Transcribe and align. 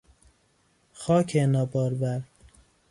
خاک 1.01 1.35
نابارور 1.35 2.21